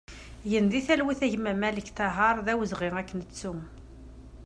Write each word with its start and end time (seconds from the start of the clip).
Gen 0.51 0.65
di 0.71 0.81
talwit 0.87 1.21
a 1.25 1.27
gma 1.33 1.51
Malek 1.61 1.87
Tahaṛ, 1.97 2.37
d 2.45 2.47
awezɣi 2.53 2.89
ad 3.01 3.05
k-nettu! 3.09 3.53